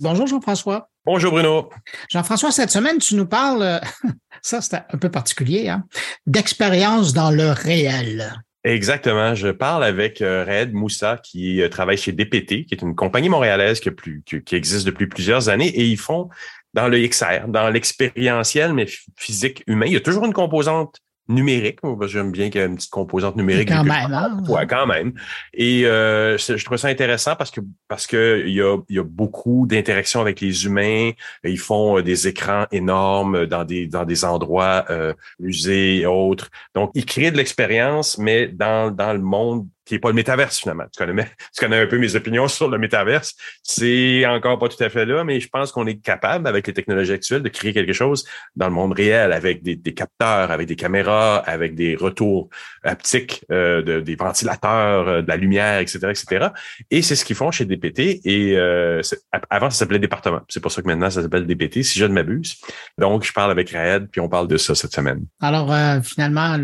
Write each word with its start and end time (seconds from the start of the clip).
Bonjour 0.00 0.28
Jean-François. 0.28 0.90
Bonjour 1.04 1.32
Bruno. 1.32 1.70
Jean-François, 2.08 2.52
cette 2.52 2.70
semaine, 2.70 2.98
tu 2.98 3.16
nous 3.16 3.26
parles, 3.26 3.62
euh, 3.62 3.78
ça 4.42 4.60
c'est 4.60 4.76
un 4.76 4.98
peu 4.98 5.10
particulier, 5.10 5.68
hein, 5.68 5.84
d'expérience 6.26 7.12
dans 7.12 7.32
le 7.32 7.50
réel. 7.50 8.32
Exactement. 8.62 9.34
Je 9.34 9.48
parle 9.48 9.82
avec 9.82 10.22
euh, 10.22 10.44
Red 10.44 10.72
Moussa 10.72 11.16
qui 11.16 11.60
euh, 11.60 11.68
travaille 11.68 11.96
chez 11.96 12.12
DPT, 12.12 12.64
qui 12.64 12.74
est 12.74 12.82
une 12.82 12.94
compagnie 12.94 13.28
montréalaise 13.28 13.80
qui, 13.80 13.90
plus, 13.90 14.22
qui, 14.24 14.54
existe 14.54 14.86
depuis 14.86 15.08
plusieurs 15.08 15.48
années 15.48 15.68
et 15.68 15.84
ils 15.84 15.98
font 15.98 16.28
dans 16.74 16.86
le 16.86 17.04
XR, 17.04 17.48
dans 17.48 17.68
l'expérientiel, 17.68 18.74
mais 18.74 18.86
physique 19.16 19.64
humain. 19.66 19.86
Il 19.86 19.94
y 19.94 19.96
a 19.96 20.00
toujours 20.00 20.26
une 20.26 20.32
composante 20.32 21.00
numérique. 21.28 21.78
J'aime 22.06 22.32
bien 22.32 22.50
qu'il 22.50 22.60
y 22.60 22.64
ait 22.64 22.66
une 22.66 22.76
petite 22.76 22.90
composante 22.90 23.36
numérique. 23.36 23.68
Quand 23.68 23.84
même, 23.84 24.12
hein? 24.12 24.42
Ouais, 24.48 24.66
quand 24.66 24.86
même. 24.86 25.12
Et 25.54 25.86
euh, 25.86 26.38
je 26.38 26.64
trouve 26.64 26.78
ça 26.78 26.88
intéressant 26.88 27.36
parce 27.36 27.50
que 27.50 27.60
parce 27.86 28.06
que 28.06 28.44
il 28.46 28.54
y 28.54 28.62
a, 28.62 28.76
il 28.88 28.96
y 28.96 28.98
a 28.98 29.04
beaucoup 29.04 29.66
d'interactions 29.66 30.20
avec 30.20 30.40
les 30.40 30.64
humains. 30.64 31.10
Ils 31.44 31.58
font 31.58 31.98
euh, 31.98 32.02
des 32.02 32.28
écrans 32.28 32.66
énormes 32.72 33.46
dans 33.46 33.64
des 33.64 33.86
dans 33.86 34.04
des 34.04 34.24
endroits 34.24 34.84
euh, 34.90 35.12
musées 35.38 36.00
et 36.00 36.06
autres. 36.06 36.50
Donc, 36.74 36.90
ils 36.94 37.04
créent 37.04 37.30
de 37.30 37.36
l'expérience, 37.36 38.18
mais 38.18 38.48
dans 38.48 38.90
dans 38.90 39.12
le 39.12 39.20
monde 39.20 39.66
qui 39.88 39.94
n'est 39.94 40.00
pas 40.00 40.08
le 40.08 40.14
métaverse 40.14 40.58
finalement. 40.58 40.84
Tu 40.92 41.04
connais, 41.04 41.24
tu 41.54 41.60
connais 41.60 41.80
un 41.80 41.86
peu 41.86 41.98
mes 41.98 42.14
opinions 42.14 42.46
sur 42.46 42.68
le 42.68 42.78
métaverse. 42.78 43.34
C'est 43.62 44.26
encore 44.26 44.58
pas 44.58 44.68
tout 44.68 44.82
à 44.82 44.90
fait 44.90 45.06
là, 45.06 45.24
mais 45.24 45.40
je 45.40 45.48
pense 45.48 45.72
qu'on 45.72 45.86
est 45.86 45.96
capable, 45.96 46.46
avec 46.46 46.66
les 46.66 46.74
technologies 46.74 47.12
actuelles, 47.12 47.42
de 47.42 47.48
créer 47.48 47.72
quelque 47.72 47.94
chose 47.94 48.24
dans 48.54 48.66
le 48.66 48.74
monde 48.74 48.92
réel, 48.92 49.32
avec 49.32 49.62
des, 49.62 49.76
des 49.76 49.94
capteurs, 49.94 50.50
avec 50.50 50.68
des 50.68 50.76
caméras, 50.76 51.38
avec 51.38 51.74
des 51.74 51.96
retours 51.96 52.50
haptiques, 52.84 53.44
euh, 53.50 53.82
de, 53.82 54.00
des 54.00 54.14
ventilateurs, 54.14 55.08
euh, 55.08 55.22
de 55.22 55.28
la 55.28 55.36
lumière, 55.36 55.80
etc., 55.80 56.10
etc. 56.10 56.48
Et 56.90 57.00
c'est 57.00 57.16
ce 57.16 57.24
qu'ils 57.24 57.36
font 57.36 57.50
chez 57.50 57.64
DPT. 57.64 58.20
Et 58.24 58.56
euh, 58.56 59.00
avant, 59.48 59.70
ça 59.70 59.78
s'appelait 59.78 59.98
département. 59.98 60.40
C'est 60.48 60.60
pour 60.60 60.70
ça 60.70 60.82
que 60.82 60.86
maintenant, 60.86 61.08
ça 61.08 61.22
s'appelle 61.22 61.46
DPT, 61.46 61.82
si 61.82 61.98
je 61.98 62.04
ne 62.04 62.12
m'abuse. 62.12 62.56
Donc, 62.98 63.24
je 63.24 63.32
parle 63.32 63.50
avec 63.50 63.70
Raed, 63.70 64.08
puis 64.10 64.20
on 64.20 64.28
parle 64.28 64.48
de 64.48 64.58
ça 64.58 64.74
cette 64.74 64.92
semaine. 64.92 65.24
Alors, 65.40 65.72
euh, 65.72 66.00
finalement, 66.02 66.58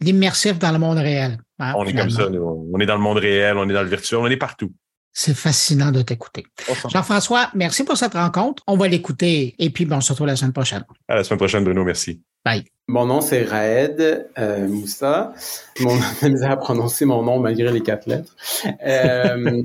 l'immersif 0.00 0.58
dans 0.58 0.70
le 0.70 0.78
monde 0.78 0.98
réel. 0.98 1.38
Hein, 1.58 1.74
on 1.76 1.84
est 1.84 1.94
comme 1.94 2.10
ça, 2.10 2.28
on 2.28 2.78
est 2.80 2.86
dans 2.86 2.96
le 2.96 3.02
monde 3.02 3.18
réel, 3.18 3.56
on 3.56 3.68
est 3.68 3.72
dans 3.72 3.82
le 3.82 3.88
virtuel, 3.88 4.20
on 4.20 4.26
est 4.26 4.36
partout. 4.36 4.72
C'est 5.12 5.34
fascinant 5.34 5.90
de 5.90 6.00
t'écouter. 6.02 6.44
Jean-François, 6.88 7.50
merci 7.54 7.82
pour 7.82 7.96
cette 7.96 8.14
rencontre. 8.14 8.62
On 8.68 8.76
va 8.76 8.86
l'écouter 8.86 9.56
et 9.58 9.70
puis 9.70 9.84
bon, 9.84 9.96
on 9.96 10.00
se 10.00 10.12
retrouve 10.12 10.28
la 10.28 10.36
semaine 10.36 10.52
prochaine. 10.52 10.84
À 11.08 11.16
la 11.16 11.24
semaine 11.24 11.38
prochaine, 11.38 11.64
Bruno. 11.64 11.82
Merci. 11.82 12.22
Bye. 12.44 12.64
Mon 12.86 13.04
nom, 13.04 13.20
c'est 13.20 13.42
Raed 13.42 14.28
euh, 14.38 14.68
Moussa. 14.68 15.34
Mon 15.80 15.96
nom 15.96 16.42
à 16.48 16.56
prononcer 16.56 17.04
mon 17.04 17.22
nom 17.22 17.40
malgré 17.40 17.72
les 17.72 17.80
quatre 17.80 18.06
lettres. 18.06 18.36
Euh, 18.86 19.62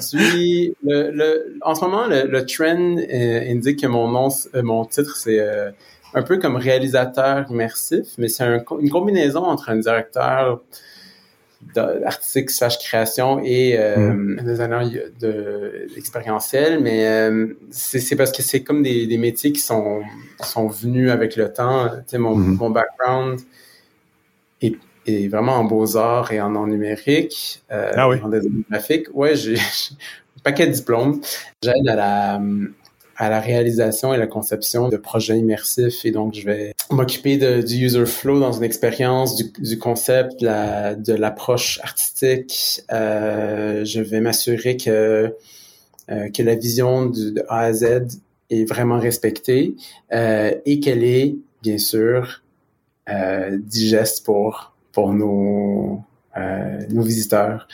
suis 0.00 0.74
le, 0.82 1.58
en 1.62 1.76
ce 1.76 1.80
moment, 1.82 2.06
le, 2.08 2.44
trend 2.44 2.96
euh, 2.98 3.52
indique 3.52 3.80
que 3.80 3.86
mon 3.86 4.08
nom, 4.08 4.28
euh, 4.54 4.62
mon 4.62 4.84
titre, 4.84 5.16
c'est 5.16 5.38
un 6.14 6.22
peu 6.22 6.38
comme 6.38 6.56
réalisateur 6.56 7.46
immersif, 7.50 8.06
mais 8.18 8.28
c'est 8.28 8.44
une 8.44 8.90
combinaison 8.90 9.44
entre 9.44 9.70
un 9.70 9.76
directeur 9.76 10.60
artistique 11.76 12.50
slash 12.50 12.78
création 12.78 13.40
et 13.44 13.76
euh, 13.78 14.12
mm. 14.12 14.36
designer 14.44 14.90
de 15.20 15.86
expérientiel, 15.96 16.80
mais 16.80 17.06
euh, 17.06 17.54
c'est 17.70 18.16
parce 18.16 18.32
que 18.32 18.42
c'est 18.42 18.62
comme 18.62 18.82
des, 18.82 19.06
des, 19.06 19.18
métiers 19.18 19.52
qui 19.52 19.60
sont 19.60 20.02
sont 20.40 20.68
venus 20.68 21.10
avec 21.10 21.36
le 21.36 21.52
temps. 21.52 21.88
Tu 21.88 22.02
sais, 22.06 22.18
mon, 22.18 22.38
mm-hmm. 22.38 22.56
mon 22.56 22.70
background 22.70 23.40
est, 24.62 24.76
est, 25.06 25.28
vraiment 25.28 25.56
en 25.56 25.64
beaux 25.64 25.96
arts 25.96 26.32
et 26.32 26.40
en 26.40 26.54
art 26.54 26.66
numérique, 26.66 27.62
euh, 27.70 27.92
ah 27.96 28.08
oui. 28.08 28.18
en 28.22 28.28
design 28.28 28.62
graphique. 28.70 29.06
Ouais, 29.12 29.34
j'ai 29.36 29.56
un 29.56 30.40
paquet 30.42 30.66
de 30.68 30.72
diplômes. 30.72 31.20
J'aide 31.62 31.88
à 31.88 31.96
la 31.96 32.40
à 33.18 33.28
la 33.28 33.40
réalisation 33.40 34.14
et 34.14 34.16
la 34.16 34.28
conception 34.28 34.88
de 34.88 34.96
projets 34.96 35.38
immersifs. 35.38 36.04
Et 36.04 36.12
donc, 36.12 36.34
je 36.34 36.46
vais 36.46 36.72
m'occuper 36.90 37.36
du 37.36 37.84
user 37.84 38.06
flow 38.06 38.38
dans 38.38 38.52
une 38.52 38.62
expérience, 38.62 39.34
du, 39.34 39.78
concept, 39.78 40.40
de 40.40 41.12
l'approche 41.14 41.80
artistique. 41.82 42.82
Euh, 42.92 43.84
je 43.84 44.00
vais 44.00 44.20
m'assurer 44.20 44.76
que 44.76 45.34
euh, 46.10 46.30
que 46.30 46.42
la 46.42 46.54
vision 46.54 47.06
du, 47.06 47.32
de 47.32 47.44
A 47.48 47.60
à 47.60 47.72
Z 47.72 48.18
est 48.48 48.64
vraiment 48.64 48.98
respectée 48.98 49.76
euh, 50.12 50.54
et 50.64 50.80
qu'elle 50.80 51.04
est, 51.04 51.36
bien 51.62 51.76
sûr, 51.76 52.42
euh, 53.10 53.58
digeste 53.60 54.24
pour 54.24 54.72
pour 54.92 55.12
nos 55.12 56.02
nos 56.90 57.02
visiteurs. 57.02 57.68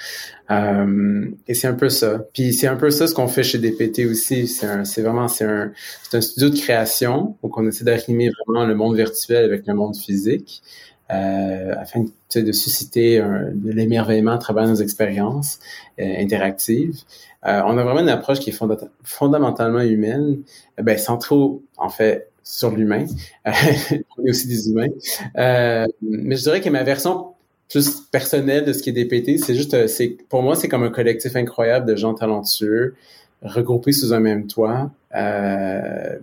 Euh, 0.51 1.27
et 1.49 1.55
c'est 1.55 1.67
un 1.67 1.75
peu 1.75 1.89
ça. 1.89 2.21
Puis 2.33 2.53
c'est 2.53 2.67
un 2.67 2.77
peu 2.77 2.91
ça 2.91 3.07
ce 3.07 3.15
qu'on 3.15 3.29
fait 3.29 3.43
chez 3.43 3.59
DPT 3.59 4.07
aussi. 4.11 4.47
C'est 4.47 5.03
vraiment 5.03 5.29
c'est 5.29 5.45
un, 5.45 5.73
un 6.13 6.21
studio 6.21 6.51
de 6.51 6.57
création 6.57 7.37
où 7.43 7.51
on 7.57 7.67
essaie 7.67 7.85
d'arrimer 7.85 8.31
vraiment 8.47 8.67
le 8.67 8.75
monde 8.75 8.97
virtuel 8.97 9.45
avec 9.45 9.67
le 9.67 9.75
monde 9.75 9.97
physique. 9.97 10.63
Euh, 11.11 11.75
afin 11.79 12.03
de 12.35 12.53
susciter 12.53 13.19
de 13.21 13.71
l'émerveillement 13.71 14.33
à 14.33 14.39
travers 14.39 14.67
nos 14.67 14.77
expériences 14.77 15.61
euh, 16.01 16.15
interactives. 16.19 17.03
Euh, 17.47 17.61
on 17.67 17.77
a 17.77 17.85
vraiment 17.85 18.01
une 18.01 18.09
approche 18.09 18.41
qui 18.41 18.51
est 18.51 18.59
fondamentalement 19.05 19.81
humaine, 19.81 20.39
ben, 20.83 20.97
sans 20.97 21.19
trop, 21.19 21.63
en 21.77 21.91
fait, 21.91 22.31
sur 22.43 22.71
l'humain. 22.71 23.05
on 23.45 24.25
est 24.25 24.31
aussi 24.31 24.49
des 24.49 24.71
humains. 24.71 24.89
mais 25.37 26.37
je 26.37 26.43
dirais 26.43 26.63
que 26.63 26.71
ma 26.71 26.85
version 26.85 27.34
plus 27.69 28.03
personnel 28.11 28.65
de 28.65 28.73
ce 28.73 28.83
qui 28.83 28.91
est 28.91 28.93
DPT. 28.93 29.39
C'est 29.39 29.55
juste, 29.55 29.75
euh, 29.75 29.87
c'est 29.87 30.17
pour 30.29 30.43
moi, 30.43 30.55
c'est 30.55 30.69
comme 30.69 30.83
un 30.83 30.91
collectif 30.91 31.37
incroyable 31.37 31.87
de 31.87 31.97
gens 31.97 32.15
talentueux 32.15 32.95
regroupés 33.43 33.93
sous 33.93 34.13
un 34.13 34.21
même 34.21 34.47
toit. 34.47 34.91
Euh, 35.15 36.19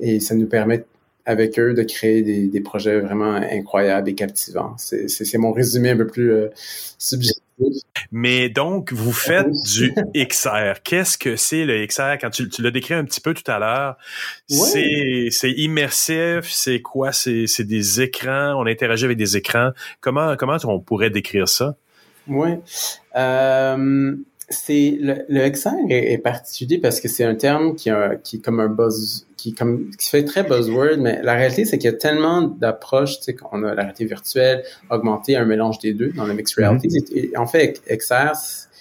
et 0.00 0.20
ça 0.20 0.34
nous 0.34 0.46
permet 0.46 0.84
avec 1.24 1.58
eux 1.58 1.74
de 1.74 1.82
créer 1.82 2.22
des, 2.22 2.46
des 2.46 2.60
projets 2.60 3.00
vraiment 3.00 3.34
incroyables 3.34 4.08
et 4.08 4.14
captivants. 4.14 4.76
C'est 4.78 5.38
mon 5.38 5.52
résumé 5.52 5.90
un 5.90 5.96
peu 5.96 6.06
plus 6.06 6.32
euh, 6.32 6.48
subjectif 6.98 7.42
mais 8.12 8.48
donc, 8.48 8.92
vous 8.92 9.12
faites 9.12 9.50
du 9.50 9.94
XR. 10.14 10.82
Qu'est-ce 10.84 11.18
que 11.18 11.36
c'est 11.36 11.64
le 11.64 11.86
XR? 11.86 12.18
Quand 12.20 12.30
tu, 12.30 12.48
tu 12.48 12.62
l'as 12.62 12.70
décrit 12.70 12.94
un 12.94 13.04
petit 13.04 13.20
peu 13.20 13.34
tout 13.34 13.50
à 13.50 13.58
l'heure, 13.58 13.96
c'est 14.48 15.50
immersif, 15.50 16.50
c'est 16.50 16.80
quoi? 16.80 17.12
C'est 17.12 17.64
des 17.64 18.00
écrans, 18.00 18.54
on 18.60 18.66
interagit 18.66 19.04
avec 19.04 19.18
des 19.18 19.36
écrans. 19.36 19.70
Comment, 20.00 20.36
comment 20.36 20.56
on 20.64 20.80
pourrait 20.80 21.10
décrire 21.10 21.48
ça? 21.48 21.76
Oui. 22.28 22.50
Euh, 23.14 24.16
c'est 24.48 24.96
le, 25.00 25.24
le 25.28 25.48
XR 25.48 25.70
est, 25.88 26.18
particulier 26.18 26.78
parce 26.78 27.00
que 27.00 27.08
c'est 27.08 27.24
un 27.24 27.34
terme 27.34 27.74
qui, 27.74 27.90
a, 27.90 28.14
qui 28.14 28.36
est 28.36 28.38
comme 28.38 28.60
un 28.60 28.68
buzz, 28.68 29.26
qui, 29.36 29.54
comme, 29.54 29.90
qui 29.98 30.08
fait 30.08 30.24
très 30.24 30.44
buzzword, 30.44 30.98
mais 30.98 31.20
la 31.22 31.34
réalité, 31.34 31.64
c'est 31.64 31.78
qu'il 31.78 31.90
y 31.90 31.94
a 31.94 31.96
tellement 31.96 32.42
d'approches, 32.42 33.18
tu 33.18 33.24
sais, 33.24 33.34
qu'on 33.34 33.64
a 33.64 33.74
la 33.74 33.82
réalité 33.82 34.04
virtuelle, 34.04 34.62
augmentée, 34.90 35.36
un 35.36 35.44
mélange 35.44 35.78
des 35.80 35.94
deux 35.94 36.10
dans 36.10 36.26
le 36.26 36.34
mixed 36.34 36.56
reality. 36.56 36.88
Mm-hmm. 36.88 37.38
en 37.38 37.46
fait, 37.46 37.82
XR, 37.90 38.34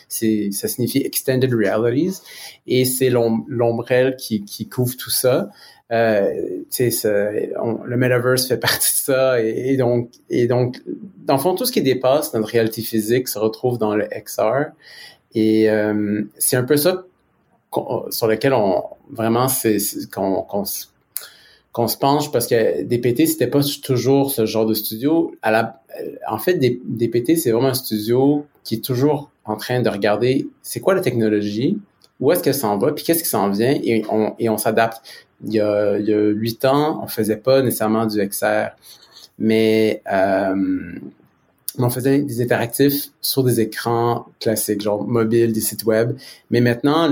c'est, 0.08 0.50
ça 0.52 0.68
signifie 0.68 1.00
Extended 1.00 1.52
Realities, 1.52 2.22
et 2.68 2.86
c'est 2.86 3.10
l'ombrelle 3.10 4.16
qui, 4.18 4.46
qui 4.46 4.70
couvre 4.70 4.96
tout 4.96 5.10
ça. 5.10 5.50
Euh, 5.92 6.34
le 6.80 7.96
metaverse 7.96 8.48
fait 8.48 8.58
partie 8.58 8.92
de 8.92 8.98
ça 8.98 9.40
et, 9.40 9.78
donc 9.78 10.10
et 10.32 10.48
donc 10.48 10.82
dans 11.26 11.36
le 11.36 11.40
fond 11.40 11.54
tout 11.54 11.66
ce 11.66 11.72
qui 11.72 11.84
dépasse 11.84 12.34
notre 12.34 12.48
réalité 12.48 12.82
physique 12.82 13.28
se 13.28 13.38
retrouve 13.38 13.78
dans 13.78 13.96
le 13.96 14.08
XR 14.08 14.72
et 15.36 15.70
euh, 15.70 16.24
c'est 16.38 16.56
un 16.56 16.64
peu 16.64 16.78
ça 16.78 17.04
sur 18.10 18.28
lequel 18.28 18.54
on 18.54 18.86
vraiment 19.12 19.50
c'est 19.50 19.78
qu'on 20.12 20.42
qu'on 20.42 21.88
se 21.88 21.98
penche 21.98 22.32
parce 22.32 22.48
que 22.48 22.84
DPT 22.84 23.28
c'était 23.28 23.48
pas 23.48 23.60
toujours 23.84 24.32
ce 24.32 24.46
genre 24.46 24.66
de 24.66 24.74
studio. 24.74 25.36
La, 25.44 25.82
en 26.28 26.38
fait, 26.38 26.54
DPT 26.56 27.38
c'est 27.38 27.52
vraiment 27.52 27.68
un 27.68 27.74
studio 27.74 28.46
qui 28.64 28.76
est 28.76 28.84
toujours 28.84 29.30
en 29.44 29.58
train 29.58 29.82
de 29.82 29.90
regarder 29.90 30.48
c'est 30.62 30.80
quoi 30.80 30.96
la 30.96 31.02
technologie, 31.02 31.78
où 32.22 32.32
est-ce 32.32 32.42
que 32.42 32.54
ça 32.54 32.70
en 32.70 32.78
va, 32.78 32.94
puis 32.94 33.04
qu'est-ce 33.04 33.24
qui 33.24 33.30
s'en 33.30 33.50
vient 33.50 33.78
et 33.84 34.04
on 34.10 34.36
et 34.40 34.48
on 34.48 34.58
s'adapte. 34.58 35.02
Il 35.44 35.54
y 35.54 35.60
a 35.60 35.98
il 36.00 36.06
y 36.06 36.14
a 36.14 36.30
huit 36.30 36.64
ans, 36.64 37.02
on 37.04 37.08
faisait 37.08 37.36
pas 37.36 37.62
nécessairement 37.62 38.06
du 38.06 38.26
XR, 38.26 38.70
mais 39.38 40.02
euh, 40.10 40.56
on 41.80 41.90
faisait 41.90 42.20
des 42.20 42.42
interactifs 42.42 43.10
sur 43.22 43.44
des 43.44 43.60
écrans 43.60 44.28
classiques, 44.40 44.82
genre 44.82 45.06
mobiles, 45.06 45.52
des 45.52 45.62
sites 45.62 45.84
web. 45.84 46.18
Mais 46.52 46.62
maintenant, 46.62 47.10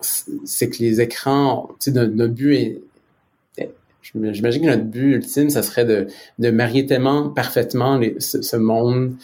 c'est 0.00 0.68
que 0.68 0.78
les 0.78 1.00
écrans, 1.00 1.68
tu 1.80 1.92
sais, 1.92 2.06
notre, 2.06 2.32
but 2.32 2.54
est, 2.54 2.80
j'imagine 4.02 4.62
que 4.62 4.66
notre 4.66 4.84
but 4.84 5.14
ultime, 5.16 5.50
ça 5.50 5.62
serait 5.62 5.84
de, 5.84 6.06
de 6.38 6.50
marier 6.50 6.86
tellement 6.86 7.28
parfaitement 7.28 8.00
ce, 8.18 8.56
monde 8.56 9.14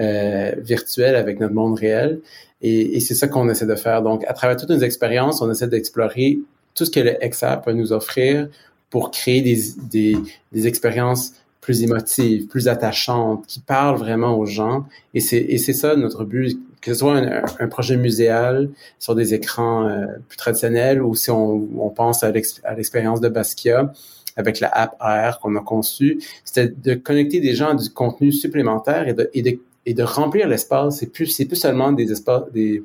euh, 0.00 0.52
virtuel 0.58 1.16
avec 1.16 1.40
notre 1.40 1.54
monde 1.54 1.78
réel. 1.78 2.20
Et, 2.62 2.96
et 2.96 3.00
c'est 3.00 3.14
ça 3.14 3.28
qu'on 3.28 3.48
essaie 3.48 3.66
de 3.66 3.74
faire. 3.74 4.02
Donc, 4.02 4.24
à 4.26 4.32
travers 4.32 4.56
toutes 4.56 4.70
nos 4.70 4.80
expériences, 4.80 5.42
on 5.42 5.50
essaie 5.50 5.66
d'explorer 5.66 6.38
tout 6.74 6.84
ce 6.84 6.90
que 6.90 7.00
le 7.00 7.16
XR 7.28 7.60
peut 7.62 7.72
nous 7.72 7.92
offrir 7.92 8.48
pour 8.90 9.10
créer 9.10 9.40
des, 9.40 9.58
des, 9.90 10.16
des 10.52 10.66
expériences 10.66 11.32
plus 11.62 11.82
émotive, 11.82 12.48
plus 12.48 12.68
attachante, 12.68 13.46
qui 13.46 13.60
parle 13.60 13.96
vraiment 13.96 14.36
aux 14.36 14.44
gens. 14.44 14.84
Et 15.14 15.20
c'est, 15.20 15.38
et 15.38 15.56
c'est 15.56 15.72
ça 15.72 15.96
notre 15.96 16.24
but 16.24 16.58
que 16.82 16.92
ce 16.92 16.98
soit 16.98 17.16
un, 17.60 17.68
projet 17.68 17.96
muséal 17.96 18.68
sur 18.98 19.14
des 19.14 19.34
écrans 19.34 19.86
euh, 19.86 20.04
plus 20.28 20.36
traditionnels 20.36 21.00
ou 21.00 21.14
si 21.14 21.30
on, 21.30 21.68
on 21.78 21.90
pense 21.90 22.24
à 22.24 22.32
l'expérience 22.32 23.20
de 23.20 23.28
Basquiat 23.28 23.92
avec 24.36 24.58
la 24.58 24.68
app 24.68 24.96
AR 24.98 25.38
qu'on 25.38 25.54
a 25.56 25.60
conçue, 25.60 26.20
c'était 26.44 26.74
de 26.74 26.94
connecter 26.94 27.40
des 27.40 27.54
gens 27.54 27.68
à 27.68 27.74
du 27.74 27.88
contenu 27.90 28.32
supplémentaire 28.32 29.06
et 29.06 29.14
de, 29.14 29.30
et 29.32 29.42
de, 29.42 29.58
et 29.86 29.94
de 29.94 30.02
remplir 30.02 30.48
l'espace. 30.48 30.98
C'est 30.98 31.06
plus, 31.06 31.26
c'est 31.26 31.44
plus 31.44 31.56
seulement 31.56 31.92
des 31.92 32.10
espaces, 32.10 32.50
des, 32.52 32.82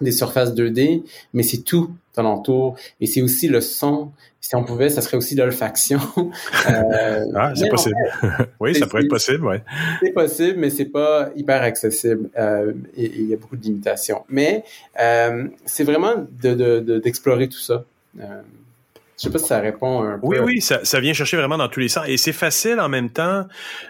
des 0.00 0.12
surfaces 0.12 0.54
2D, 0.54 1.02
mais 1.32 1.42
c'est 1.42 1.62
tout 1.62 1.90
alentour. 2.16 2.76
Et 3.00 3.06
c'est 3.06 3.22
aussi 3.22 3.48
le 3.48 3.60
son. 3.60 4.10
Si 4.40 4.56
on 4.56 4.64
pouvait, 4.64 4.88
ça 4.88 5.02
serait 5.02 5.16
aussi 5.16 5.34
l'olfaction. 5.34 6.00
Euh, 6.68 7.24
ah, 7.34 7.52
c'est 7.54 7.68
possible. 7.68 7.96
oui, 8.60 8.74
ça 8.74 8.86
pourrait 8.86 9.02
être 9.02 9.08
possible, 9.08 9.44
oui. 9.46 9.56
C'est 10.02 10.12
possible, 10.12 10.58
mais 10.58 10.70
c'est 10.70 10.84
pas 10.84 11.30
hyper 11.34 11.62
accessible. 11.62 12.28
Euh, 12.38 12.72
et 12.96 13.06
il 13.06 13.28
y 13.28 13.34
a 13.34 13.36
beaucoup 13.36 13.56
de 13.56 13.62
limitations. 13.62 14.24
Mais 14.28 14.62
euh, 15.00 15.48
c'est 15.64 15.84
vraiment 15.84 16.26
d'explorer 16.42 17.46
de, 17.46 17.52
tout 17.52 17.58
ça. 17.58 17.84
Je 19.20 19.26
sais 19.26 19.32
pas 19.32 19.38
si 19.38 19.48
ça 19.48 19.60
répond 19.60 20.02
un 20.02 20.18
peu. 20.18 20.26
Oui, 20.26 20.38
oui, 20.38 20.60
ça, 20.62 20.82
ça 20.82 20.98
vient 20.98 21.12
chercher 21.12 21.36
vraiment 21.36 21.58
dans 21.58 21.68
tous 21.68 21.80
les 21.80 21.90
sens. 21.90 22.06
Et 22.08 22.16
c'est 22.16 22.32
facile 22.32 22.80
en 22.80 22.88
même 22.88 23.10
temps 23.10 23.46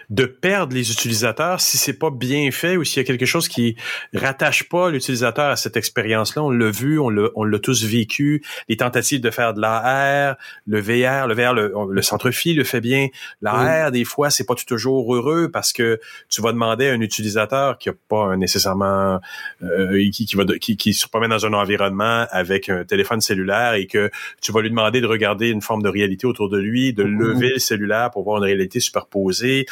de 0.09 0.25
perdre 0.25 0.75
les 0.75 0.91
utilisateurs 0.91 1.61
si 1.61 1.77
c'est 1.77 1.97
pas 1.97 2.09
bien 2.09 2.51
fait 2.51 2.75
ou 2.75 2.83
s'il 2.83 2.97
y 2.97 2.99
a 2.99 3.07
quelque 3.07 3.25
chose 3.25 3.47
qui 3.47 3.77
rattache 4.13 4.67
pas 4.67 4.89
l'utilisateur 4.89 5.49
à 5.51 5.55
cette 5.55 5.77
expérience-là. 5.77 6.43
On 6.43 6.49
l'a 6.49 6.69
vu, 6.69 6.99
on 6.99 7.09
l'a, 7.09 7.29
on 7.35 7.45
l'a 7.45 7.59
tous 7.59 7.85
vécu. 7.85 8.43
Les 8.67 8.75
tentatives 8.75 9.21
de 9.21 9.29
faire 9.29 9.53
de 9.53 9.61
l'AR, 9.61 10.35
le 10.67 10.81
VR, 10.81 11.27
le 11.27 11.33
VR, 11.33 11.53
le, 11.53 11.73
le 11.89 12.01
centre-fille 12.01 12.55
le 12.55 12.65
fait 12.65 12.81
bien. 12.81 13.07
L'AR, 13.41 13.91
des 13.91 14.03
fois, 14.03 14.31
c'est 14.31 14.45
pas 14.45 14.55
toujours 14.55 15.15
heureux 15.15 15.49
parce 15.49 15.71
que 15.71 16.01
tu 16.27 16.41
vas 16.41 16.51
demander 16.51 16.89
à 16.89 16.91
un 16.91 16.99
utilisateur 16.99 17.77
qui 17.77 17.87
a 17.87 17.93
pas 18.09 18.35
nécessairement, 18.35 19.21
euh, 19.63 20.09
qui, 20.11 20.25
qui 20.25 20.35
va, 20.35 20.43
qui, 20.59 20.75
qui 20.75 20.93
se 20.93 21.07
promène 21.07 21.29
dans 21.29 21.45
un 21.45 21.53
environnement 21.53 22.25
avec 22.31 22.67
un 22.67 22.83
téléphone 22.83 23.21
cellulaire 23.21 23.75
et 23.75 23.87
que 23.87 24.11
tu 24.41 24.51
vas 24.51 24.59
lui 24.59 24.69
demander 24.69 24.99
de 24.99 25.07
regarder 25.07 25.20
une 25.23 25.61
forme 25.61 25.83
de 25.83 25.89
réalité 25.89 26.27
autour 26.27 26.49
de 26.49 26.57
lui, 26.57 26.93
de 26.93 27.03
mm-hmm. 27.03 27.17
lever 27.17 27.49
le 27.53 27.59
cellulaire 27.59 28.11
pour 28.11 28.23
voir 28.23 28.37
une 28.37 28.43
réalité 28.43 28.79
superposée. 28.79 29.65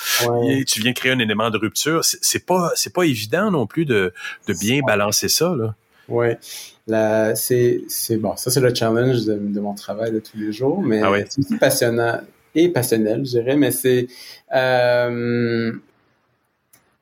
Et 0.47 0.65
tu 0.65 0.81
viens 0.81 0.93
créer 0.93 1.11
un 1.11 1.19
élément 1.19 1.49
de 1.49 1.57
rupture. 1.57 2.03
C'est 2.03 2.45
pas 2.45 2.71
c'est 2.75 2.93
pas 2.93 3.03
évident 3.03 3.51
non 3.51 3.67
plus 3.67 3.85
de, 3.85 4.13
de 4.47 4.53
bien 4.53 4.81
balancer 4.85 5.29
ça 5.29 5.55
là. 5.55 5.75
Ouais. 6.07 6.37
c'est 7.35 7.81
c'est 7.87 8.17
bon, 8.17 8.35
ça 8.35 8.49
c'est 8.49 8.61
le 8.61 8.73
challenge 8.73 9.25
de, 9.25 9.33
de, 9.35 9.59
mon 9.59 9.75
travail 9.75 10.11
de 10.11 10.19
tous 10.19 10.37
les 10.37 10.51
jours, 10.51 10.81
mais 10.81 11.01
ah 11.03 11.11
c'est 11.29 11.39
aussi 11.39 11.57
passionnant 11.57 12.19
et 12.55 12.69
passionnel, 12.69 13.25
je 13.25 13.31
dirais, 13.31 13.55
mais 13.55 13.71
c'est 13.71 14.07
euh, 14.55 15.71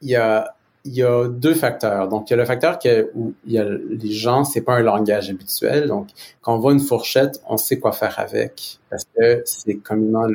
il 0.01 0.09
y 0.09 0.15
a 0.15 0.56
il 0.87 0.95
y 0.95 1.03
a 1.03 1.27
deux 1.27 1.53
facteurs. 1.53 2.07
Donc, 2.07 2.29
il 2.29 2.31
y 2.31 2.33
a 2.33 2.37
le 2.37 2.45
facteur 2.45 2.79
que, 2.79 3.11
où 3.13 3.33
il 3.45 3.53
y 3.53 3.57
a 3.57 3.65
les 3.65 4.11
gens, 4.11 4.43
c'est 4.43 4.61
pas 4.61 4.75
un 4.75 4.81
langage 4.81 5.29
habituel. 5.29 5.87
Donc, 5.87 6.07
quand 6.41 6.55
on 6.55 6.59
voit 6.59 6.73
une 6.73 6.79
fourchette, 6.79 7.41
on 7.47 7.57
sait 7.57 7.77
quoi 7.79 7.91
faire 7.91 8.17
avec 8.17 8.79
parce 8.89 9.05
que 9.15 9.41
c'est 9.45 9.75
communément 9.75 10.27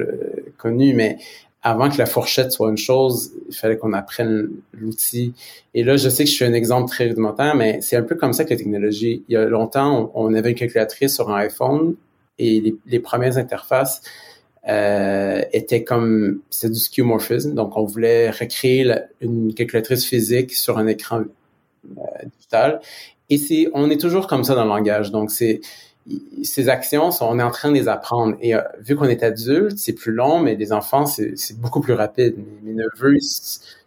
connu. 0.59 0.95
Mais 0.95 1.19
avant 1.63 1.89
que 1.89 1.97
la 1.97 2.07
fourchette 2.07 2.53
soit 2.53 2.69
une 2.69 2.77
chose, 2.77 3.33
il 3.49 3.55
fallait 3.55 3.79
qu'on 3.79 3.93
apprenne 3.93 4.51
l'outil. 4.73 5.33
Et 5.75 5.85
là, 5.85 5.97
je 5.97 6.09
sais 6.09 6.25
que 6.25 6.31
je 6.31 6.35
suis 6.35 6.45
un 6.45 6.55
exemple 6.55 6.89
très 6.89 7.09
rudimentaire, 7.09 7.55
mais 7.55 7.81
c'est 7.81 7.97
un 7.97 8.03
peu 8.03 8.15
comme 8.15 8.33
ça 8.33 8.45
que 8.45 8.51
la 8.51 8.57
technologie. 8.57 9.25
Il 9.29 9.33
y 9.33 9.37
a 9.37 9.47
longtemps, 9.47 10.11
on, 10.15 10.35
avait 10.35 10.51
une 10.51 10.57
calculatrice 10.57 11.15
sur 11.15 11.31
un 11.31 11.37
iPhone 11.37 11.95
et 12.39 12.61
les, 12.61 12.77
les 12.87 13.01
premières 13.01 13.39
interfaces, 13.39 14.03
euh, 14.69 15.43
était 15.53 15.83
comme 15.83 16.41
c'est 16.51 16.71
du 16.71 16.79
skeuomorphisme, 16.79 17.55
donc 17.55 17.77
on 17.77 17.85
voulait 17.85 18.31
recréer 18.31 18.93
une 19.21 19.55
calculatrice 19.55 20.05
physique 20.05 20.55
sur 20.55 20.79
un 20.79 20.87
écran 20.87 21.23
euh, 21.99 22.03
digital. 22.37 22.81
Et 23.29 23.39
c'est 23.39 23.69
on 23.75 23.91
est 23.91 24.01
toujours 24.01 24.27
comme 24.27 24.45
ça 24.45 24.55
dans 24.55 24.65
le 24.65 24.71
langage, 24.71 25.11
donc 25.11 25.31
c'est 25.31 25.61
ces 26.43 26.69
actions, 26.69 27.11
on 27.21 27.39
est 27.39 27.43
en 27.43 27.51
train 27.51 27.71
de 27.71 27.75
les 27.75 27.89
apprendre. 27.89 28.37
Et 28.41 28.55
euh, 28.55 28.61
vu 28.81 28.97
qu'on 28.97 29.05
est 29.05 29.23
adulte, 29.23 29.79
c'est 29.79 29.93
plus 29.93 30.13
long, 30.13 30.41
mais 30.41 30.57
les 30.57 30.73
enfants, 30.73 31.07
c'est 31.07 31.59
beaucoup 31.59 31.81
plus 31.81 31.95
rapide. 31.95 32.37
Mes, 32.63 32.73
neveux, 32.73 33.19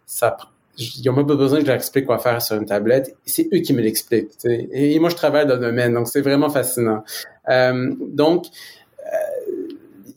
ça, 0.06 0.36
ils 0.78 1.08
ont 1.10 1.12
même 1.12 1.26
pas 1.26 1.36
besoin 1.36 1.58
que 1.58 1.64
je 1.64 1.68
leur 1.68 1.76
explique 1.76 2.06
quoi 2.06 2.18
faire 2.18 2.40
sur 2.40 2.56
une 2.56 2.66
tablette. 2.66 3.14
C'est 3.24 3.48
eux 3.52 3.58
qui 3.58 3.72
me 3.72 3.82
l'expliquent. 3.82 4.32
Et, 4.44 4.98
moi, 4.98 5.10
je 5.10 5.16
travaille 5.16 5.46
dans 5.46 5.54
le 5.54 5.60
domaine, 5.60 5.92
donc 5.92 6.08
c'est 6.08 6.22
vraiment 6.22 6.48
fascinant. 6.48 7.04
Euh, 7.48 7.94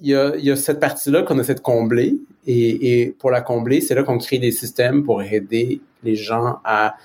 donc, 0.02 0.36
il 0.38 0.46
y 0.46 0.52
a, 0.52 0.56
cette 0.56 0.80
partie-là 0.80 1.24
qu'on 1.24 1.40
essaie 1.40 1.56
de 1.56 1.60
combler. 1.60 2.16
Et, 2.48 3.16
pour 3.20 3.32
la 3.32 3.42
combler, 3.42 3.82
c'est 3.82 3.96
là 3.96 4.04
qu'on 4.04 4.18
crée 4.18 4.40
des 4.40 4.52
systèmes 4.52 5.04
pour 5.04 5.22
aider 5.22 5.82
les 6.04 6.16
gens 6.16 6.60
à, 6.64 6.96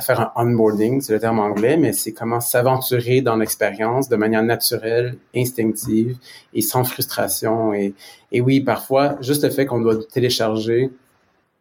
faire 0.00 0.32
un 0.36 0.46
onboarding, 0.48 1.00
c'est 1.00 1.12
le 1.12 1.20
terme 1.20 1.38
anglais, 1.38 1.76
mais 1.76 1.92
c'est 1.92 2.12
comment 2.12 2.40
s'aventurer 2.40 3.20
dans 3.20 3.36
l'expérience 3.36 4.08
de 4.08 4.16
manière 4.16 4.42
naturelle, 4.42 5.16
instinctive 5.36 6.16
et 6.52 6.62
sans 6.62 6.82
frustration. 6.82 7.72
Et, 7.72 7.94
et 8.32 8.40
oui, 8.40 8.60
parfois, 8.60 9.16
juste 9.20 9.44
le 9.44 9.50
fait 9.50 9.66
qu'on 9.66 9.80
doit 9.80 9.96
télécharger 10.12 10.90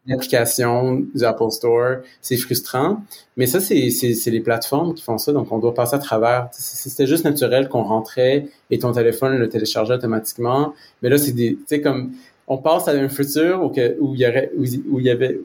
l'application 0.05 1.05
du 1.13 1.23
Apple 1.23 1.49
Store, 1.51 1.97
c'est 2.21 2.37
frustrant. 2.37 3.03
Mais 3.37 3.45
ça, 3.45 3.59
c'est, 3.59 3.89
les 4.25 4.39
plateformes 4.41 4.93
qui 4.93 5.03
font 5.03 5.17
ça, 5.17 5.31
donc 5.31 5.51
on 5.51 5.59
doit 5.59 5.73
passer 5.73 5.95
à 5.95 5.99
travers. 5.99 6.49
C'était 6.51 7.07
juste 7.07 7.25
naturel 7.25 7.69
qu'on 7.69 7.83
rentrait 7.83 8.47
et 8.69 8.79
ton 8.79 8.91
téléphone 8.91 9.37
le 9.37 9.49
téléchargeait 9.49 9.95
automatiquement. 9.95 10.73
Mais 11.01 11.09
là, 11.09 11.17
c'est 11.17 11.31
des, 11.31 11.55
tu 11.55 11.63
sais, 11.67 11.81
comme, 11.81 12.11
on 12.47 12.57
passe 12.57 12.87
à 12.87 12.91
un 12.91 13.09
futur 13.09 13.63
où, 13.63 13.69
que, 13.69 13.97
où 13.99 14.13
il 14.15 14.21
y 14.21 14.27
aurait, 14.27 14.51
où, 14.57 14.99
il 14.99 15.05
y 15.05 15.09
avait, 15.09 15.39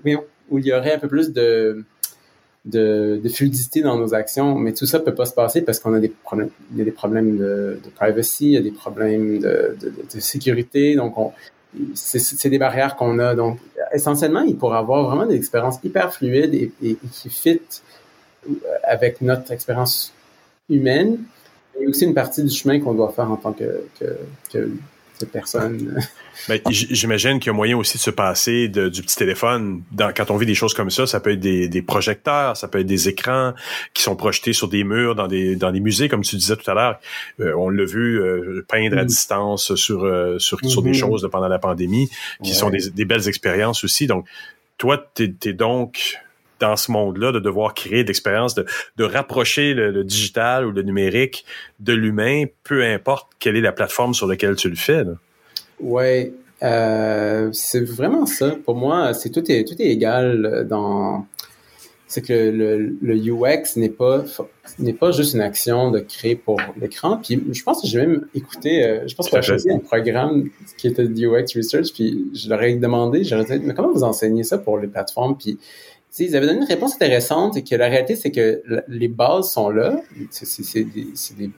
où 0.50 0.58
il 0.58 0.66
y 0.66 0.72
aurait 0.72 0.94
un 0.94 0.99
peu 0.99 1.08
plus 1.08 1.32
de, 1.32 1.84
de, 2.64 3.20
de, 3.22 3.28
fluidité 3.28 3.81
dans 3.81 3.96
nos 3.96 4.14
actions, 4.14 4.56
mais 4.56 4.72
tout 4.72 4.87
ça 4.87 4.99
peut 4.99 5.14
pas 5.14 5.26
se 5.26 5.34
passer 5.34 5.62
parce 5.62 5.78
qu'on 5.78 5.94
a 5.94 6.00
des 6.00 6.08
problèmes, 6.08 6.50
il 6.72 6.78
y 6.78 6.82
a 6.82 6.84
des 6.84 6.90
problèmes 6.90 7.38
de, 7.38 7.78
privacy, 7.94 8.46
il 8.46 8.52
y 8.52 8.56
a 8.56 8.60
des 8.60 8.72
problèmes 8.72 9.38
de, 9.38 9.76
de, 9.81 10.20
sécurité, 10.20 10.96
donc 10.96 11.16
on, 11.16 11.32
c'est 11.94 12.49
des 12.49 12.58
barrières 12.58 12.96
qu'on 12.96 13.19
a. 13.19 13.34
Donc, 13.34 13.58
essentiellement, 13.93 14.43
il 14.43 14.56
pourrait 14.56 14.79
avoir 14.79 15.05
vraiment 15.05 15.26
des 15.26 15.37
expériences 15.37 15.79
hyper 15.82 16.12
fluides 16.12 16.55
et, 16.55 16.96
qui 17.12 17.31
fit 17.31 17.61
euh, 18.49 18.55
avec 18.85 19.20
notre 19.20 19.50
expérience 19.52 20.12
humaine 20.69 21.19
et 21.81 21.87
aussi 21.87 22.05
une 22.05 22.14
partie 22.14 22.43
du 22.43 22.50
chemin 22.50 22.81
qu'on 22.81 22.94
doit 22.94 23.12
faire 23.12 23.31
en 23.31 23.37
tant 23.37 23.52
que, 23.52 23.85
personne. 25.26 26.00
Ben, 26.49 26.61
j'imagine 26.70 27.41
qu'il 27.41 27.49
y 27.49 27.50
a 27.50 27.53
moyen 27.53 27.76
aussi 27.76 27.99
de 27.99 28.03
se 28.03 28.11
passer 28.11 28.69
du 28.69 29.03
petit 29.03 29.17
téléphone. 29.17 29.82
Dans, 29.93 30.12
quand 30.15 30.31
on 30.31 30.37
vit 30.37 30.47
des 30.47 30.55
choses 30.55 30.73
comme 30.73 30.91
ça, 30.91 31.06
ça 31.06 31.20
peut 31.20 31.32
être 31.32 31.41
des, 31.41 31.82
projecteurs, 31.82 32.56
ça 32.56 32.69
peut 32.69 32.81
être 32.81 32.87
des 32.87 33.09
écrans 33.09 33.55
qui 33.93 34.03
sont 34.03 34.17
projetés 34.17 34.53
sur 34.53 34.69
des 34.69 34.85
murs 34.85 35.15
dans 35.15 35.26
des 35.26 35.56
dans 35.56 35.73
des 35.73 35.81
musées, 35.81 36.09
comme 36.09 36.23
tu 36.23 36.37
disais 36.37 36.56
tout 36.56 36.70
à 36.70 36.75
l'heure. 36.75 37.00
Euh, 37.41 37.53
on 37.56 37.69
l'a 37.69 37.85
vu 37.85 38.20
euh, 38.20 38.65
peindre 38.69 38.99
à 38.99 39.05
mm. 39.05 39.06
distance 39.06 39.75
sur 39.75 40.05
euh, 40.05 40.39
sur, 40.39 40.60
sur 40.65 40.82
des 40.82 40.91
mm-hmm. 40.91 40.94
choses 40.94 41.29
pendant 41.31 41.48
la 41.48 41.58
pandémie, 41.58 42.08
qui 42.43 42.55
sont 42.55 42.70
des, 42.70 42.91
des, 42.91 43.05
belles 43.05 43.29
expériences 43.29 43.84
aussi. 43.84 44.06
Donc, 44.06 44.27
toi, 44.79 45.10
tu 45.15 45.34
es, 45.44 45.53
donc 45.53 46.19
dans 46.60 46.77
ce 46.77 46.91
monde-là, 46.91 47.32
de 47.32 47.41
devoir 47.41 47.74
créer 47.74 48.05
l'expérience, 48.05 48.55
de, 48.55 48.67
de 48.96 49.05
rapprocher 49.05 49.74
le, 49.74 50.05
digital 50.05 50.67
ou 50.67 50.70
le 50.70 50.82
numérique 50.82 51.44
de 51.81 51.93
l'humain, 51.93 52.44
peu 52.65 52.84
importe 52.84 53.29
quelle 53.38 53.56
est 53.56 53.60
la 53.60 53.72
plateforme 53.72 54.15
sur 54.15 54.27
laquelle 54.27 54.56
tu 54.56 54.69
le 54.69 54.77
fais. 54.77 55.05
Oui, 55.81 56.32
euh, 56.62 57.50
c'est 57.53 57.84
vraiment 57.84 58.27
ça. 58.27 58.56
Pour 58.65 58.77
moi, 58.77 59.15
c'est 59.15 59.31
tout 59.31 59.50
est 59.50 59.65
tout 59.65 59.81
est 59.81 59.86
égal 59.86 60.67
dans. 60.69 61.27
C'est 62.10 62.22
que 62.22 62.32
le, 62.32 62.96
le, 63.03 63.15
UX 63.17 63.77
n'est 63.77 63.91
pas 63.91 64.24
n'est 64.79 64.94
pas 64.94 65.12
juste 65.12 65.34
une 65.34 65.43
action 65.43 65.91
de 65.91 65.98
créer 65.98 66.36
pour 66.36 66.58
l'écran. 66.81 67.20
Puis 67.22 67.43
je 67.53 67.62
pense 67.62 67.82
que 67.82 67.86
j'ai 67.86 67.98
même 67.98 68.27
écouté, 68.34 68.82
euh, 68.82 69.06
je 69.06 69.15
pense 69.15 69.29
que 69.29 69.36
j'ai 69.36 69.46
choisi 69.46 69.70
un 69.70 69.79
programme 69.79 70.48
qui 70.79 70.88
était 70.88 71.06
de 71.06 71.27
UX 71.27 71.55
Research. 71.55 71.93
Puis 71.93 72.31
je 72.34 72.48
leur 72.48 72.62
ai 72.62 72.77
demandé, 72.77 73.24
j'aurais 73.24 73.44
dit, 73.44 73.60
mais 73.62 73.74
comment 73.74 73.93
vous 73.93 74.05
enseignez 74.05 74.43
ça 74.43 74.56
pour 74.56 74.79
les 74.79 74.88
plateformes 74.88 75.36
Puis 75.36 75.58
ils 76.19 76.36
avaient 76.36 76.46
donné 76.46 76.60
une 76.60 76.65
réponse 76.65 76.94
intéressante 76.94 77.56
et 77.56 77.65
que 77.65 77.74
la 77.74 77.88
réalité, 77.88 78.17
c'est 78.17 78.31
que 78.31 78.62
les 78.88 79.08
bases 79.08 79.50
sont 79.50 79.70
là. 79.70 80.00
C'est 80.31 80.84
des, 80.84 81.50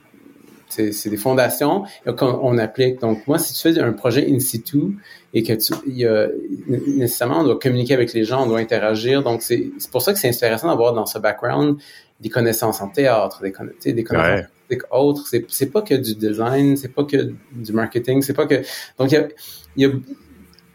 des, 0.77 1.17
fondations 1.17 1.83
qu'on 2.17 2.57
applique. 2.57 2.99
Donc, 2.99 3.25
moi, 3.27 3.39
si 3.39 3.53
tu 3.53 3.73
fais 3.73 3.79
un 3.79 3.93
projet 3.93 4.27
in 4.29 4.39
situ 4.39 4.97
et 5.33 5.43
que 5.43 5.53
tu, 5.53 5.73
il 5.87 5.97
y 5.97 6.05
a, 6.05 6.27
nécessairement, 6.67 7.39
on 7.39 7.43
doit 7.43 7.59
communiquer 7.59 7.93
avec 7.93 8.13
les 8.13 8.23
gens, 8.23 8.43
on 8.43 8.47
doit 8.47 8.59
interagir. 8.59 9.23
Donc, 9.23 9.41
c'est 9.41 9.71
pour 9.91 10.01
ça 10.01 10.13
que 10.13 10.19
c'est 10.19 10.29
intéressant 10.29 10.67
d'avoir 10.67 10.93
dans 10.93 11.05
ce 11.05 11.19
background 11.19 11.77
des 12.19 12.29
connaissances 12.29 12.81
en 12.81 12.89
théâtre, 12.89 13.41
des, 13.41 13.93
des 13.93 14.03
connaissances 14.03 14.45
ouais. 14.69 14.77
autres. 14.91 15.27
C'est 15.47 15.71
pas 15.71 15.81
que 15.81 15.95
du 15.95 16.15
design, 16.15 16.77
c'est 16.77 16.93
pas 16.93 17.03
que 17.03 17.33
du 17.51 17.73
marketing, 17.73 18.21
c'est 18.21 18.33
pas 18.33 18.45
que... 18.45 18.61
Donc, 18.97 19.11
il 19.11 19.15
y 19.15 19.17
a, 19.17 19.27
il 19.75 19.83
y 19.83 19.85
a 19.85 19.91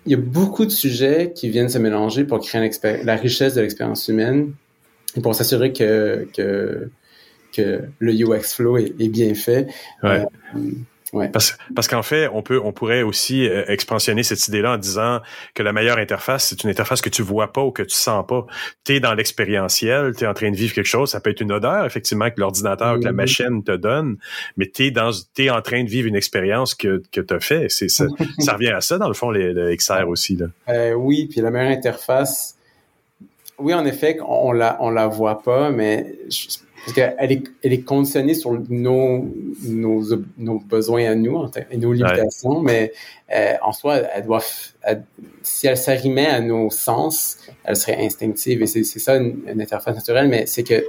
il 0.07 0.13
y 0.13 0.15
a 0.15 0.19
beaucoup 0.19 0.65
de 0.65 0.71
sujets 0.71 1.33
qui 1.35 1.51
viennent 1.51 1.69
se 1.69 1.79
mélanger 1.79 2.25
pour 2.25 2.41
créer 2.41 2.71
la 3.05 3.17
richesse 3.17 3.55
de 3.55 3.61
l'expérience 3.61 4.09
humaine 4.09 4.53
et 5.17 5.21
pour 5.21 5.35
s'assurer 5.35 5.73
que, 5.73 6.29
que, 6.33 6.91
que 7.53 7.83
le 7.99 8.13
UX 8.13 8.55
flow 8.55 8.77
est, 8.79 9.09
bien 9.09 9.35
fait. 9.35 9.67
Ouais. 10.03 10.25
Euh, 10.55 10.71
Ouais. 11.13 11.29
Parce, 11.29 11.57
parce 11.75 11.87
qu'en 11.87 12.03
fait, 12.03 12.29
on 12.33 12.43
peut, 12.43 12.61
on 12.63 12.73
pourrait 12.73 13.03
aussi 13.03 13.49
euh, 13.49 13.65
expansionner 13.69 14.23
cette 14.23 14.47
idée-là 14.49 14.73
en 14.73 14.77
disant 14.77 15.21
que 15.55 15.63
la 15.63 15.73
meilleure 15.73 15.99
interface, 15.99 16.49
c'est 16.49 16.65
une 16.65 16.71
interface 16.71 17.01
que 17.01 17.09
tu 17.09 17.23
vois 17.23 17.53
pas 17.53 17.63
ou 17.63 17.71
que 17.71 17.83
tu 17.83 17.95
sens 17.95 18.25
pas. 18.27 18.45
Tu 18.85 18.95
es 18.95 19.01
dans 19.01 19.15
l'expérientiel, 19.15 20.15
tu 20.17 20.25
es 20.25 20.27
en 20.27 20.35
train 20.35 20.51
de 20.51 20.57
vivre 20.57 20.75
quelque 20.75 20.87
chose. 20.87 21.11
Ça 21.11 21.21
peut 21.21 21.31
être 21.31 21.41
une 21.41 21.53
odeur, 21.53 21.87
effectivement, 21.87 22.29
que 22.31 22.41
l'ordinateur, 22.41 22.99
que 22.99 23.05
la 23.05 23.13
machine 23.13 23.63
te 23.63 23.73
donne, 23.73 24.17
mais 24.57 24.67
tu 24.67 24.87
es, 24.87 24.91
dans, 24.91 25.11
es 25.39 25.51
en 25.51 25.63
train 25.63 25.85
de 25.85 25.89
vivre 25.89 26.09
une 26.09 26.17
expérience 26.17 26.75
que, 26.75 27.03
que 27.13 27.21
tu 27.21 27.35
as 27.35 27.41
fait. 27.41 27.67
C'est, 27.69 27.89
ça, 27.89 28.07
ça 28.39 28.55
revient 28.55 28.71
à 28.71 28.81
ça, 28.81 28.99
dans 28.99 29.09
le 29.09 29.15
fond, 29.15 29.31
les, 29.31 29.53
le 29.53 29.75
XR 29.77 30.09
aussi. 30.09 30.37
Là. 30.37 30.47
Euh, 30.69 30.93
oui, 30.95 31.29
puis 31.31 31.41
la 31.41 31.51
meilleure 31.51 31.71
interface, 31.73 32.57
oui, 33.59 33.73
en 33.75 33.87
effet, 33.87 34.19
on 34.27 34.53
la, 34.53 34.77
on 34.81 34.91
la 34.91 35.07
voit 35.07 35.43
pas, 35.43 35.71
mais 35.71 36.15
je, 36.29 36.66
parce 36.87 36.95
qu'elle 36.95 37.33
est, 37.33 37.43
elle 37.65 37.73
est 37.73 37.83
conditionnée 37.83 38.35
sur 38.35 38.53
nos, 38.69 39.29
nos, 39.65 40.05
nos 40.39 40.59
besoins 40.61 41.11
à 41.11 41.15
nous 41.17 41.45
et 41.69 41.77
nos 41.79 41.93
limitations, 41.93 42.61
mais 42.61 42.93
euh, 43.35 43.55
en 43.61 43.73
soi, 43.73 43.97
elle 44.15 44.25
doit, 44.25 44.41
si 45.43 45.67
elle 45.67 45.77
s'arrimait 45.77 46.29
à 46.29 46.41
nos 46.41 46.71
sens, 46.71 47.39
elle 47.65 47.75
serait 47.75 48.07
instinctive 48.07 48.63
et 48.63 48.69
c'est 48.69 48.85
ça 48.85 49.17
une, 49.17 49.61
interface 49.61 49.97
naturelle, 49.97 50.29
mais 50.29 50.47
c'est 50.47 50.63
que 50.63 50.85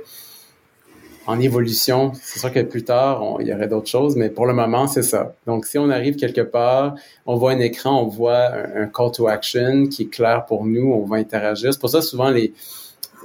en 1.26 1.40
évolution, 1.40 2.12
c'est 2.22 2.40
sûr 2.40 2.54
que 2.54 2.60
plus 2.62 2.84
tard, 2.84 3.38
il 3.40 3.48
y 3.48 3.54
aurait 3.54 3.68
d'autres 3.68 3.90
choses, 3.90 4.16
mais 4.16 4.30
pour 4.30 4.46
le 4.46 4.54
moment, 4.54 4.86
c'est 4.86 5.02
ça. 5.02 5.34
Donc, 5.48 5.66
si 5.66 5.80
on 5.80 5.90
arrive 5.90 6.16
quelque 6.16 6.42
part, 6.42 6.94
on 7.26 7.36
voit 7.38 7.52
un 7.52 7.60
écran, 7.60 8.02
on 8.04 8.08
voit 8.08 8.54
un, 8.54 8.84
un, 8.84 8.88
call 8.88 9.12
to 9.12 9.28
action 9.28 9.88
qui 9.88 10.04
est 10.04 10.10
clair 10.10 10.46
pour 10.46 10.64
nous, 10.64 10.94
on 10.94 11.06
va 11.06 11.18
interagir. 11.18 11.74
C'est 11.74 11.82
pour 11.82 11.90
ça, 11.90 12.02
souvent, 12.02 12.30
les, 12.30 12.54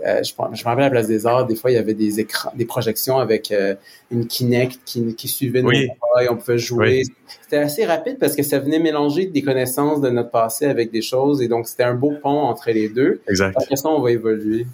euh, 0.07 0.23
je, 0.23 0.33
je 0.33 0.63
me 0.63 0.69
rappelle 0.69 0.85
à 0.85 0.87
la 0.87 0.91
place 0.91 1.07
des 1.07 1.27
arts, 1.27 1.47
des 1.47 1.55
fois, 1.55 1.71
il 1.71 1.75
y 1.75 1.79
avait 1.79 1.95
des 1.95 2.21
écrans, 2.21 2.51
des 2.55 2.65
projections 2.65 3.19
avec 3.19 3.53
euh, 3.53 3.75
une 4.11 4.27
Kinect 4.27 4.81
qui, 4.85 5.15
qui 5.15 5.29
suivait 5.29 5.63
nos 5.63 5.71
et 5.73 5.89
on 6.31 6.37
pouvait 6.37 6.59
jouer. 6.59 7.03
C'était 7.43 7.59
assez 7.59 7.85
rapide 7.85 8.19
parce 8.19 8.37
que 8.37 8.43
ça 8.43 8.59
venait 8.59 8.79
mélanger 8.79 9.27
des 9.27 9.43
connaissances 9.43 10.01
de 10.01 10.11
notre 10.11 10.31
passé 10.31 10.67
avec 10.67 10.91
des 10.91 11.03
choses 11.03 11.43
et 11.43 11.49
donc 11.49 11.67
c'était 11.67 11.85
un 11.85 11.95
beau 11.95 12.13
pont 12.23 12.41
entre 12.41 12.71
les 12.71 12.89
deux. 12.89 13.21
Exact. 13.29 13.57
Après 13.61 13.77
ça, 13.77 13.89
on 13.89 14.01
va 14.01 14.11
évoluer. 14.11 14.67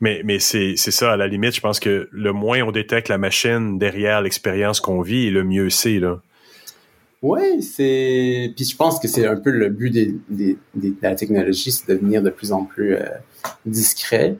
Mais, 0.00 0.20
mais 0.24 0.38
c'est, 0.38 0.74
c'est 0.76 0.90
ça, 0.90 1.12
à 1.12 1.16
la 1.16 1.26
limite, 1.26 1.54
je 1.54 1.60
pense 1.60 1.80
que 1.80 2.08
le 2.12 2.32
moins 2.32 2.62
on 2.62 2.72
détecte 2.72 3.08
la 3.08 3.18
machine 3.18 3.78
derrière 3.78 4.20
l'expérience 4.20 4.80
qu'on 4.80 5.00
vit, 5.00 5.30
le 5.30 5.44
mieux 5.44 5.70
c'est, 5.70 5.98
là. 5.98 6.20
Oui, 7.24 7.62
c'est. 7.62 8.52
Puis 8.54 8.66
je 8.66 8.76
pense 8.76 9.00
que 9.00 9.08
c'est 9.08 9.26
un 9.26 9.36
peu 9.36 9.50
le 9.50 9.70
but 9.70 9.88
des, 9.88 10.14
des, 10.28 10.58
de 10.74 10.94
la 11.00 11.14
technologie, 11.14 11.72
c'est 11.72 11.88
de 11.88 11.94
devenir 11.94 12.22
de 12.22 12.28
plus 12.28 12.52
en 12.52 12.64
plus 12.64 12.96
euh, 12.96 13.06
discret. 13.64 14.36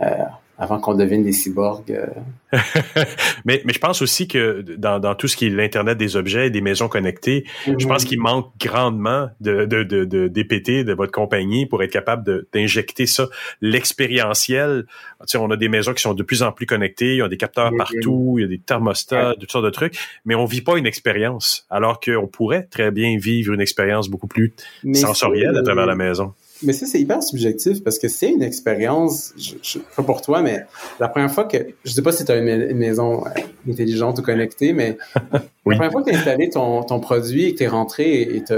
Euh, 0.00 0.14
avant 0.56 0.78
qu'on 0.78 0.94
devienne 0.94 1.24
des 1.24 1.32
cyborgs. 1.32 1.90
Euh. 1.90 2.06
mais, 3.44 3.62
mais 3.64 3.72
je 3.72 3.78
pense 3.78 4.02
aussi 4.02 4.26
que 4.28 4.62
dans, 4.62 4.98
dans 4.98 5.14
tout 5.14 5.28
ce 5.28 5.36
qui 5.36 5.46
est 5.46 5.50
l'Internet 5.50 5.96
des 5.96 6.16
objets 6.16 6.48
et 6.48 6.50
des 6.50 6.60
maisons 6.60 6.88
connectées, 6.88 7.44
je 7.66 7.86
pense 7.86 8.02
mhm. 8.02 8.08
qu'il 8.08 8.20
manque 8.20 8.52
grandement 8.58 9.28
de, 9.40 9.64
de, 9.64 9.82
de, 9.82 10.04
de, 10.04 10.28
DPT 10.28 10.84
de 10.84 10.92
votre 10.92 11.12
compagnie 11.12 11.66
pour 11.66 11.82
être 11.82 11.92
capable 11.92 12.46
d'injecter 12.52 13.06
ça, 13.06 13.28
l'expérientiel. 13.60 14.86
Tu 15.20 15.26
sais, 15.26 15.38
on 15.38 15.50
a 15.50 15.56
des 15.56 15.68
maisons 15.68 15.94
qui 15.94 16.02
sont 16.02 16.14
de 16.14 16.22
plus 16.22 16.42
en 16.42 16.52
plus 16.52 16.66
connectées, 16.66 17.14
il 17.14 17.18
y 17.18 17.22
a 17.22 17.28
des 17.28 17.36
capteurs 17.36 17.72
partout, 17.76 18.36
il 18.38 18.42
y 18.42 18.44
a 18.44 18.48
des 18.48 18.58
thermostats, 18.58 19.34
toutes 19.38 19.50
sortes 19.50 19.64
de 19.64 19.70
trucs, 19.70 19.96
mais 20.24 20.34
on 20.34 20.44
vit 20.44 20.62
pas 20.62 20.76
une 20.76 20.86
expérience, 20.86 21.66
alors 21.70 22.00
qu'on 22.00 22.26
pourrait 22.26 22.64
très 22.70 22.90
bien 22.90 23.16
vivre 23.18 23.52
une 23.52 23.60
expérience 23.60 24.08
beaucoup 24.08 24.28
plus 24.28 24.54
sensorielle 24.94 25.56
à 25.56 25.62
travers 25.62 25.86
la 25.86 25.96
maison. 25.96 26.34
Mais 26.62 26.74
ça, 26.74 26.86
c'est 26.86 27.00
hyper 27.00 27.22
subjectif 27.22 27.82
parce 27.82 27.98
que 27.98 28.08
c'est 28.08 28.30
une 28.30 28.42
expérience, 28.42 29.32
je, 29.38 29.78
pas 29.96 30.02
pour 30.02 30.20
toi, 30.20 30.42
mais 30.42 30.66
la 30.98 31.08
première 31.08 31.32
fois 31.32 31.44
que, 31.44 31.56
je 31.84 31.90
sais 31.90 32.02
pas 32.02 32.12
si 32.12 32.24
tu 32.24 32.32
as 32.32 32.36
une, 32.40 32.76
maison 32.76 33.24
euh, 33.26 33.30
intelligente 33.68 34.18
ou 34.18 34.22
connectée, 34.22 34.72
mais 34.72 34.96
la 35.32 35.40
première 35.64 35.92
fois 35.92 36.02
que 36.02 36.10
tu 36.10 36.16
as 36.16 36.18
installé 36.18 36.50
ton, 36.50 36.82
ton 36.82 37.00
produit 37.00 37.46
et 37.46 37.52
que 37.52 37.58
tu 37.58 37.64
es 37.64 37.68
rentré 37.68 38.22
et 38.22 38.42
tu 38.44 38.52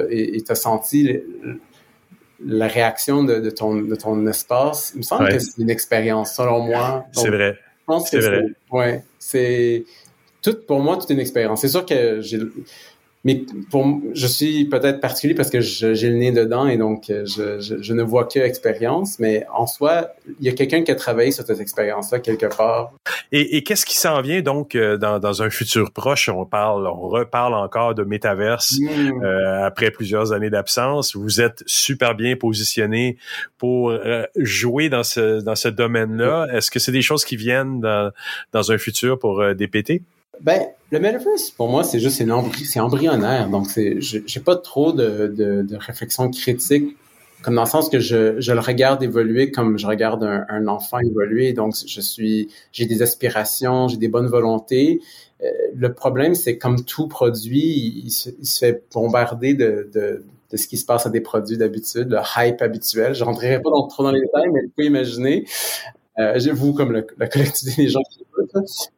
as, 0.48 0.54
senti 0.54 1.20
la 2.44 2.66
réaction 2.66 3.24
de, 3.24 3.50
ton, 3.50 3.76
de 3.76 3.94
ton 3.94 4.26
espace, 4.26 4.92
il 4.94 4.98
me 4.98 5.02
semble 5.02 5.28
que 5.28 5.38
c'est 5.38 5.60
une 5.60 5.70
expérience, 5.70 6.34
selon 6.34 6.60
moi. 6.60 7.04
C'est 7.12 7.30
vrai. 7.30 7.58
c'est 8.04 8.20
vrai. 8.20 8.46
Ouais, 8.70 9.04
c'est 9.18 9.84
tout, 10.42 10.56
pour 10.66 10.80
moi, 10.80 10.96
toute 10.96 11.10
une 11.10 11.20
expérience. 11.20 11.60
C'est 11.60 11.68
sûr 11.68 11.86
que 11.86 12.20
j'ai, 12.20 12.38
mais 13.24 13.44
pour 13.70 14.00
je 14.14 14.26
suis 14.26 14.64
peut-être 14.64 15.00
particulier 15.00 15.34
parce 15.34 15.50
que 15.50 15.60
j'ai 15.60 16.08
le 16.08 16.16
nez 16.16 16.32
dedans 16.32 16.66
et 16.66 16.76
donc 16.76 17.08
euh, 17.08 17.24
je, 17.24 17.60
je, 17.60 17.80
je 17.80 17.92
ne 17.92 18.02
vois 18.02 18.24
que 18.24 18.40
expérience, 18.40 19.18
mais 19.20 19.46
en 19.54 19.66
soi, 19.66 20.08
il 20.40 20.46
y 20.46 20.48
a 20.48 20.52
quelqu'un 20.52 20.82
qui 20.82 20.90
a 20.90 20.96
travaillé 20.96 21.30
sur 21.30 21.44
cette 21.44 21.60
expérience-là 21.60 22.18
quelque 22.18 22.46
part. 22.46 22.92
Et, 23.30 23.56
et 23.56 23.62
qu'est-ce 23.62 23.86
qui 23.86 23.96
s'en 23.96 24.20
vient 24.22 24.42
donc 24.42 24.74
euh, 24.74 24.96
dans, 24.96 25.20
dans, 25.20 25.42
un 25.42 25.50
futur 25.50 25.92
proche? 25.92 26.28
On 26.28 26.44
parle, 26.44 26.86
on 26.86 27.08
reparle 27.08 27.54
encore 27.54 27.94
de 27.94 28.02
métaverse 28.02 28.78
hmm. 28.80 29.22
euh, 29.22 29.64
après 29.64 29.90
plusieurs 29.92 30.32
années 30.32 30.50
d'absence. 30.50 31.14
Vous 31.14 31.40
êtes 31.40 31.62
super 31.66 32.14
bien 32.14 32.34
positionné 32.34 33.18
pour 33.58 33.92
jouer 34.36 34.88
dans 34.88 35.04
ce 35.04 35.40
dans 35.40 35.54
ce 35.54 35.68
domaine-là. 35.68 36.48
Est-ce 36.52 36.70
que 36.70 36.78
c'est 36.78 36.92
des 36.92 37.02
choses 37.02 37.24
qui 37.24 37.36
viennent 37.36 37.80
dans, 37.80 38.10
dans 38.52 38.72
un 38.72 38.78
futur 38.78 39.18
pour 39.18 39.42
DPT 39.54 40.02
ben, 40.40 40.66
le 40.90 40.98
metaverse, 40.98 41.50
pour 41.50 41.68
moi, 41.68 41.84
c'est 41.84 42.00
juste, 42.00 42.22
c'est 42.64 42.80
embryonnaire. 42.80 43.48
Donc, 43.48 43.68
j'ai 43.76 44.40
pas 44.40 44.56
trop 44.56 44.92
de, 44.92 45.26
de, 45.26 45.62
de, 45.62 45.76
réflexion 45.76 46.30
critique, 46.30 46.96
comme 47.42 47.54
dans 47.54 47.64
le 47.64 47.68
sens 47.68 47.88
que 47.88 48.00
je, 48.00 48.52
le 48.52 48.60
regarde 48.60 49.02
évoluer 49.02 49.50
comme 49.50 49.78
je 49.78 49.86
regarde 49.86 50.24
un, 50.24 50.66
enfant 50.68 50.98
évoluer. 50.98 51.52
Donc, 51.52 51.74
je 51.86 52.00
suis, 52.00 52.48
j'ai 52.72 52.86
des 52.86 53.02
aspirations, 53.02 53.88
j'ai 53.88 53.98
des 53.98 54.08
bonnes 54.08 54.26
volontés. 54.26 55.00
Euh, 55.42 55.50
le 55.74 55.92
problème, 55.92 56.34
c'est 56.34 56.56
comme 56.56 56.84
tout 56.84 57.08
produit, 57.08 58.02
il, 58.04 58.10
se, 58.10 58.30
fait 58.58 58.84
bombarder 58.92 59.54
de, 59.54 60.24
ce 60.54 60.66
qui 60.66 60.76
se 60.76 60.84
passe 60.84 61.06
à 61.06 61.10
des 61.10 61.20
produits 61.20 61.58
d'habitude, 61.58 62.08
le 62.10 62.18
hype 62.36 62.62
habituel. 62.62 63.14
Je 63.14 63.24
rentrerai 63.24 63.60
pas 63.60 63.70
trop 63.88 64.02
dans 64.02 64.12
les 64.12 64.20
détails, 64.20 64.48
mais 64.52 64.62
vous 64.62 64.70
pouvez 64.74 64.86
imaginer. 64.86 65.44
Euh, 66.18 66.38
vous, 66.52 66.74
comme 66.74 66.92
la 66.92 67.26
collectivité 67.26 67.82
des 67.82 67.88
gens 67.88 68.02
qui 68.10 68.21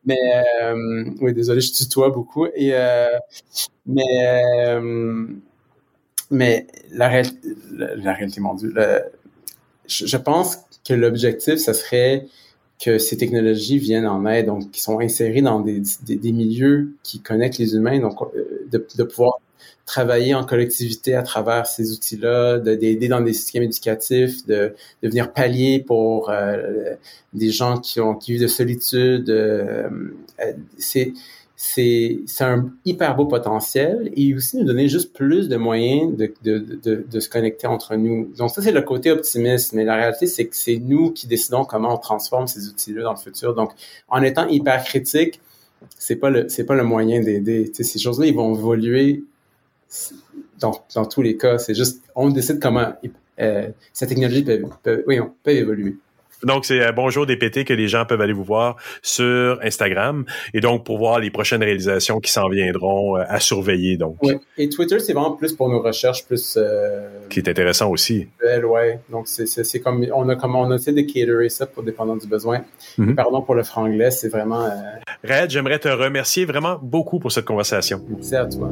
mais 0.04 0.18
euh, 0.62 1.04
oui, 1.20 1.32
désolé, 1.32 1.60
je 1.60 1.72
tutoie 1.72 2.10
beaucoup. 2.10 2.46
Et 2.46 2.74
euh, 2.74 3.18
mais 3.86 4.02
euh, 4.26 5.26
mais 6.30 6.66
la, 6.90 7.08
réalité, 7.08 8.40
mon 8.40 8.54
Dieu, 8.54 8.72
je, 9.86 10.16
pense 10.16 10.58
que 10.86 10.94
l'objectif, 10.94 11.56
ce 11.56 11.72
serait 11.72 12.26
que 12.82 12.98
ces 12.98 13.16
technologies 13.16 13.78
viennent 13.78 14.06
en 14.06 14.26
aide, 14.26 14.46
donc 14.46 14.70
qui 14.70 14.80
sont 14.80 15.00
insérées 15.00 15.42
dans 15.42 15.60
des, 15.60 15.82
des, 16.02 16.32
milieux 16.32 16.96
qui 17.02 17.20
connectent 17.20 17.58
les 17.58 17.74
humains, 17.74 18.00
donc 18.00 18.18
de 18.70 19.02
pouvoir 19.04 19.38
travailler 19.86 20.34
en 20.34 20.44
collectivité 20.44 21.14
à 21.14 21.22
travers 21.22 21.66
ces 21.66 21.92
outils-là, 21.92 22.58
d'aider 22.58 23.08
dans 23.08 23.20
des 23.20 23.34
systèmes 23.34 23.64
éducatifs, 23.64 24.46
de, 24.46 24.74
de 25.02 25.08
venir 25.08 25.32
pallier 25.32 25.84
pour 25.86 26.30
euh, 26.30 26.94
des 27.32 27.50
gens 27.50 27.78
qui 27.78 28.00
ont 28.00 28.14
qui 28.14 28.32
vivent 28.32 28.42
de 28.42 28.46
solitude. 28.46 29.28
Euh, 29.28 29.88
euh, 30.40 30.52
c'est 30.78 31.12
c'est 31.56 32.20
un 32.40 32.70
hyper 32.84 33.16
beau 33.16 33.26
potentiel 33.26 34.10
et 34.16 34.34
aussi 34.34 34.58
nous 34.58 34.64
donner 34.64 34.88
juste 34.88 35.12
plus 35.14 35.48
de 35.48 35.56
moyens 35.56 36.14
de, 36.16 36.32
de, 36.42 36.58
de, 36.58 37.06
de 37.10 37.20
se 37.20 37.28
connecter 37.28 37.66
entre 37.66 37.94
nous. 37.96 38.30
Donc 38.36 38.50
ça, 38.50 38.60
c'est 38.60 38.72
le 38.72 38.82
côté 38.82 39.10
optimiste, 39.10 39.72
mais 39.72 39.84
la 39.84 39.94
réalité, 39.94 40.26
c'est 40.26 40.46
que 40.46 40.56
c'est 40.56 40.76
nous 40.76 41.12
qui 41.12 41.26
décidons 41.26 41.64
comment 41.64 41.94
on 41.94 41.98
transforme 41.98 42.48
ces 42.48 42.68
outils-là 42.68 43.04
dans 43.04 43.12
le 43.12 43.18
futur. 43.18 43.54
Donc, 43.54 43.70
en 44.08 44.22
étant 44.22 44.46
hyper 44.48 44.82
critique, 44.84 45.40
c'est 45.96 46.16
pas 46.16 46.28
le 46.28 46.48
c'est 46.48 46.64
pas 46.64 46.74
le 46.74 46.84
moyen 46.84 47.20
d'aider. 47.20 47.70
Ces 47.72 47.98
choses-là, 47.98 48.26
ils 48.26 48.34
vont 48.34 48.54
évoluer 48.54 49.24
dans, 50.60 50.84
dans 50.94 51.06
tous 51.06 51.22
les 51.22 51.36
cas. 51.36 51.58
C'est 51.58 51.74
juste, 51.74 52.02
on 52.14 52.30
décide 52.30 52.60
comment 52.60 52.94
euh, 53.40 53.68
cette 53.92 54.08
technologie 54.08 54.44
peut, 54.44 54.62
peut, 54.82 55.04
oui, 55.06 55.18
peut 55.42 55.52
évoluer. 55.52 55.96
Donc, 56.44 56.66
c'est 56.66 56.92
Bonjour 56.92 57.26
DPT 57.26 57.64
que 57.64 57.72
les 57.72 57.88
gens 57.88 58.04
peuvent 58.04 58.20
aller 58.20 58.32
vous 58.32 58.44
voir 58.44 58.76
sur 59.02 59.58
Instagram. 59.62 60.24
Et 60.52 60.60
donc, 60.60 60.84
pour 60.84 60.98
voir 60.98 61.18
les 61.18 61.30
prochaines 61.30 61.62
réalisations 61.62 62.20
qui 62.20 62.30
s'en 62.30 62.48
viendront 62.48 63.16
euh, 63.16 63.22
à 63.26 63.40
surveiller. 63.40 63.96
Donc. 63.96 64.16
Oui. 64.22 64.34
Et 64.58 64.68
Twitter, 64.68 64.98
c'est 64.98 65.12
vraiment 65.12 65.32
plus 65.32 65.52
pour 65.54 65.68
nos 65.68 65.80
recherches, 65.80 66.26
plus. 66.26 66.56
Euh, 66.58 67.08
qui 67.30 67.40
est 67.40 67.48
intéressant 67.48 67.90
aussi. 67.90 68.28
Ouais. 68.42 68.98
Donc, 69.10 69.26
c'est 69.26 69.80
comme. 69.80 70.06
On 70.14 70.28
a, 70.28 70.36
comme 70.36 70.56
on 70.56 70.70
a 70.70 70.74
essayé 70.74 71.02
de 71.02 71.10
caterer 71.10 71.48
ça 71.48 71.66
pour 71.66 71.82
dépendant 71.82 72.16
du 72.16 72.26
besoin. 72.26 72.64
Mm-hmm. 72.98 73.14
Pardon 73.14 73.42
pour 73.42 73.54
le 73.54 73.62
franglais, 73.62 74.10
c'est 74.10 74.28
vraiment. 74.28 74.66
Euh... 74.66 74.70
Red, 75.24 75.50
j'aimerais 75.50 75.78
te 75.78 75.88
remercier 75.88 76.44
vraiment 76.44 76.78
beaucoup 76.82 77.18
pour 77.18 77.32
cette 77.32 77.46
conversation. 77.46 78.02
Merci 78.08 78.36
à 78.36 78.46
toi. 78.46 78.70